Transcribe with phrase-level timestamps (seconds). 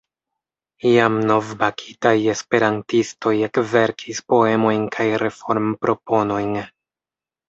[0.91, 6.57] Iam novbakitaj esperantistoj ekverkis poemojn kaj reformproponojn.